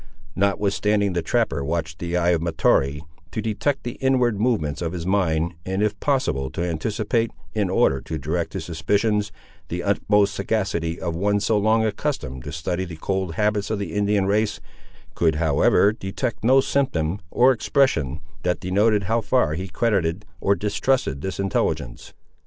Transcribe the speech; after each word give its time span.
Notwithstanding 0.35 1.13
the 1.13 1.21
trapper 1.21 1.63
watched 1.63 1.99
the 1.99 2.17
eye 2.17 2.31
of 2.31 2.41
Mahtoree, 2.41 3.03
to 3.29 3.39
detect 3.39 3.83
the 3.83 3.99
inward 4.01 4.39
movements 4.41 4.81
of 4.81 4.93
his 4.93 5.05
mind, 5.05 5.53
and 5.63 5.83
if 5.83 5.99
possible 5.99 6.49
to 6.49 6.63
anticipate, 6.67 7.29
in 7.53 7.69
order 7.69 8.01
to 8.01 8.17
direct 8.17 8.53
his 8.53 8.65
suspicions, 8.65 9.31
the 9.67 9.83
utmost 9.83 10.33
sagacity 10.33 10.99
of 10.99 11.15
one 11.15 11.39
so 11.39 11.55
long 11.55 11.85
accustomed 11.85 12.43
to 12.45 12.51
study 12.51 12.83
the 12.83 12.95
cold 12.97 13.35
habits 13.35 13.69
of 13.69 13.77
the 13.77 13.93
Indian 13.93 14.25
race, 14.25 14.59
could 15.13 15.35
however 15.35 15.93
detect 15.93 16.43
no 16.43 16.61
symptom, 16.61 17.19
or 17.29 17.51
expression, 17.51 18.21
that 18.41 18.59
denoted 18.59 19.03
how 19.03 19.21
far 19.21 19.53
he 19.53 19.67
credited 19.67 20.25
or 20.39 20.55
distrusted 20.55 21.21
this 21.21 21.39
intelligence. 21.39 22.15